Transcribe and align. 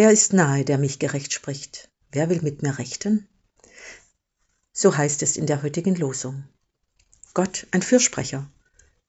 Er 0.00 0.10
ist 0.10 0.32
nahe, 0.32 0.64
der 0.64 0.78
mich 0.78 0.98
gerecht 0.98 1.30
spricht. 1.34 1.90
Wer 2.10 2.30
will 2.30 2.40
mit 2.40 2.62
mir 2.62 2.78
rechten? 2.78 3.28
So 4.72 4.96
heißt 4.96 5.22
es 5.22 5.36
in 5.36 5.44
der 5.44 5.62
heutigen 5.62 5.94
Losung. 5.94 6.44
Gott, 7.34 7.66
ein 7.70 7.82
Fürsprecher, 7.82 8.50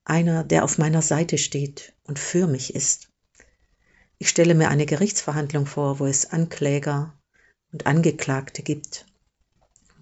einer, 0.04 0.44
der 0.44 0.66
auf 0.66 0.78
meiner 0.78 1.02
Seite 1.02 1.38
steht 1.38 1.94
und 2.04 2.20
für 2.20 2.46
mich 2.46 2.76
ist. 2.76 3.08
Ich 4.18 4.28
stelle 4.28 4.54
mir 4.54 4.68
eine 4.68 4.86
Gerichtsverhandlung 4.86 5.66
vor, 5.66 6.00
wo 6.00 6.08
es 6.08 6.32
Ankläger 6.32 7.18
und 7.72 7.86
Angeklagte 7.86 8.62
gibt. 8.62 9.06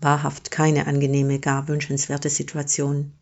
Wahrhaft 0.02 0.50
keine 0.50 0.88
angenehme, 0.88 1.38
gar 1.38 1.68
wünschenswerte 1.68 2.32
Situation. 2.32 3.14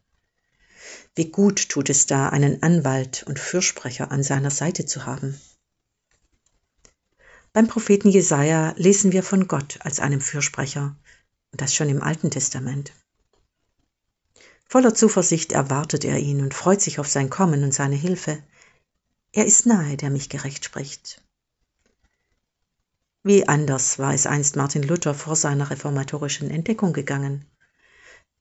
Wie 1.16 1.32
gut 1.32 1.68
tut 1.68 1.90
es 1.90 2.06
da, 2.06 2.30
einen 2.30 2.64
Anwalt 2.64 3.24
und 3.24 3.40
Fürsprecher 3.40 4.10
an 4.10 4.24
seiner 4.24 4.52
Seite 4.52 4.86
zu 4.86 5.06
haben. 5.06 5.38
Beim 7.58 7.68
Propheten 7.68 8.10
Jesaja 8.10 8.76
lesen 8.78 9.14
wir 9.14 9.24
von 9.24 9.48
Gott 9.48 9.80
als 9.82 10.00
einem 10.00 10.22
Fürsprecher, 10.22 10.96
und 11.52 11.60
das 11.60 11.74
schon 11.74 11.90
im 11.90 12.04
Alten 12.04 12.30
Testament. 12.30 12.94
Voller 14.70 14.94
Zuversicht 14.94 15.54
erwartet 15.54 16.06
er 16.06 16.20
ihn 16.20 16.42
und 16.42 16.54
freut 16.54 16.84
sich 16.84 17.00
auf 17.00 17.08
sein 17.08 17.32
Kommen 17.32 17.64
und 17.64 17.74
seine 17.74 17.96
Hilfe. 17.96 18.44
Er 19.32 19.48
ist 19.48 19.66
nahe, 19.66 19.98
der 19.98 20.12
mich 20.12 20.30
gerecht 20.30 20.66
spricht. 20.66 21.24
Wie 23.24 23.48
anders 23.48 23.98
war 23.98 24.14
es 24.14 24.28
einst 24.28 24.56
Martin 24.56 24.84
Luther 24.84 25.16
vor 25.16 25.36
seiner 25.36 25.72
reformatorischen 25.72 26.52
Entdeckung 26.52 26.94
gegangen. 26.94 27.44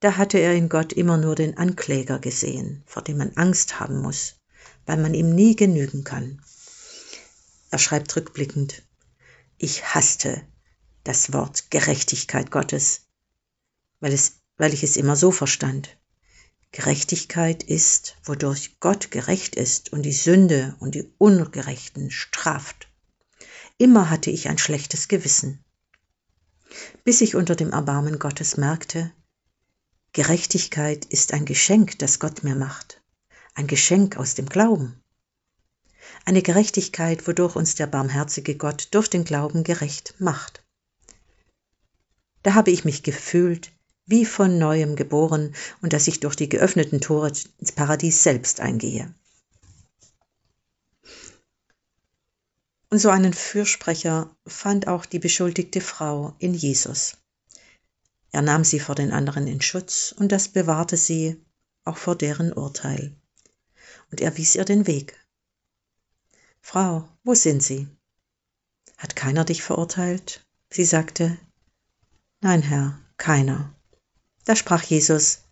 Da 0.00 0.18
hatte 0.18 0.36
er 0.36 0.54
in 0.54 0.68
Gott 0.68 0.92
immer 0.92 1.16
nur 1.16 1.36
den 1.36 1.56
Ankläger 1.56 2.18
gesehen, 2.18 2.82
vor 2.84 3.00
dem 3.00 3.16
man 3.16 3.32
Angst 3.36 3.80
haben 3.80 4.02
muss, 4.02 4.34
weil 4.84 4.98
man 4.98 5.14
ihm 5.14 5.34
nie 5.34 5.56
genügen 5.56 6.04
kann. 6.04 6.42
Er 7.70 7.78
schreibt 7.78 8.14
rückblickend, 8.14 8.82
ich 9.58 9.94
hasste 9.94 10.46
das 11.04 11.32
Wort 11.32 11.70
Gerechtigkeit 11.70 12.50
Gottes, 12.50 13.02
weil, 14.00 14.12
es, 14.12 14.40
weil 14.56 14.74
ich 14.74 14.82
es 14.82 14.96
immer 14.96 15.16
so 15.16 15.30
verstand. 15.30 15.96
Gerechtigkeit 16.72 17.62
ist, 17.62 18.16
wodurch 18.24 18.80
Gott 18.80 19.10
gerecht 19.10 19.54
ist 19.56 19.92
und 19.92 20.02
die 20.02 20.12
Sünde 20.12 20.76
und 20.80 20.94
die 20.94 21.10
Ungerechten 21.18 22.10
straft. 22.10 22.88
Immer 23.78 24.10
hatte 24.10 24.30
ich 24.30 24.48
ein 24.48 24.58
schlechtes 24.58 25.08
Gewissen, 25.08 25.64
bis 27.04 27.20
ich 27.20 27.34
unter 27.34 27.54
dem 27.54 27.70
Erbarmen 27.70 28.18
Gottes 28.18 28.56
merkte, 28.56 29.12
Gerechtigkeit 30.12 31.04
ist 31.04 31.34
ein 31.34 31.44
Geschenk, 31.44 31.98
das 31.98 32.18
Gott 32.18 32.42
mir 32.42 32.56
macht, 32.56 33.02
ein 33.54 33.66
Geschenk 33.66 34.16
aus 34.16 34.34
dem 34.34 34.48
Glauben. 34.48 35.02
Eine 36.26 36.42
Gerechtigkeit, 36.42 37.28
wodurch 37.28 37.54
uns 37.54 37.76
der 37.76 37.86
barmherzige 37.86 38.56
Gott 38.56 38.88
durch 38.90 39.08
den 39.08 39.22
Glauben 39.22 39.62
gerecht 39.62 40.16
macht. 40.18 40.64
Da 42.42 42.54
habe 42.54 42.72
ich 42.72 42.84
mich 42.84 43.04
gefühlt, 43.04 43.70
wie 44.06 44.24
von 44.24 44.58
neuem 44.58 44.96
geboren 44.96 45.54
und 45.82 45.92
dass 45.92 46.08
ich 46.08 46.18
durch 46.18 46.34
die 46.34 46.48
geöffneten 46.48 47.00
Tore 47.00 47.28
ins 47.28 47.70
Paradies 47.70 48.24
selbst 48.24 48.58
eingehe. 48.58 49.14
Und 52.90 52.98
so 52.98 53.10
einen 53.10 53.32
Fürsprecher 53.32 54.36
fand 54.48 54.88
auch 54.88 55.06
die 55.06 55.20
beschuldigte 55.20 55.80
Frau 55.80 56.34
in 56.40 56.54
Jesus. 56.54 57.18
Er 58.32 58.42
nahm 58.42 58.64
sie 58.64 58.80
vor 58.80 58.96
den 58.96 59.12
anderen 59.12 59.46
in 59.46 59.60
Schutz 59.60 60.12
und 60.18 60.32
das 60.32 60.48
bewahrte 60.48 60.96
sie 60.96 61.40
auch 61.84 61.98
vor 61.98 62.16
deren 62.16 62.52
Urteil. 62.52 63.14
Und 64.10 64.20
er 64.20 64.36
wies 64.36 64.56
ihr 64.56 64.64
den 64.64 64.88
Weg. 64.88 65.16
Frau, 66.68 67.08
wo 67.22 67.32
sind 67.32 67.62
sie? 67.62 67.86
Hat 68.96 69.14
keiner 69.14 69.44
dich 69.44 69.62
verurteilt? 69.62 70.44
Sie 70.68 70.84
sagte, 70.84 71.38
Nein, 72.40 72.60
Herr, 72.60 72.98
keiner. 73.18 73.72
Da 74.46 74.56
sprach 74.56 74.82
Jesus, 74.82 75.42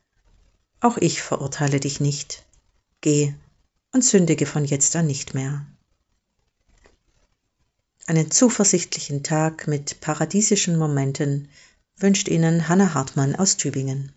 Auch 0.81 0.97
ich 0.97 1.23
verurteile 1.23 1.79
dich 1.79 2.01
nicht. 2.01 2.45
Geh 3.01 3.33
und 3.93 4.05
sündige 4.05 4.45
von 4.45 4.65
jetzt 4.65 4.97
an 4.97 5.07
nicht 5.07 5.35
mehr. 5.35 5.65
Einen 8.07 8.33
zuversichtlichen 8.33 9.23
Tag 9.23 9.69
mit 9.69 10.01
paradiesischen 10.01 10.77
Momenten 10.77 11.49
wünscht 11.97 12.27
Ihnen 12.27 12.69
Hanna 12.69 12.93
Hartmann 12.93 13.37
aus 13.37 13.57
Tübingen. 13.57 14.13